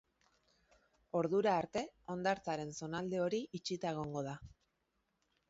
Ordura 1.19 1.53
arte, 1.63 1.83
hondartzaren 2.15 2.73
zonalde 2.81 3.21
hori 3.27 3.43
itxita 3.61 3.93
egongo 3.95 4.27
da. 4.31 4.35